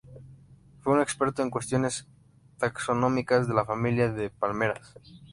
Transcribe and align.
Fue 0.79 0.93
un 0.93 0.99
experto 0.99 1.43
en 1.43 1.51
cuestiones 1.51 2.07
taxonómicas 2.57 3.47
de 3.47 3.53
la 3.53 3.65
familia 3.65 4.11
de 4.11 4.29
las 4.29 4.33
palmeras. 4.33 4.95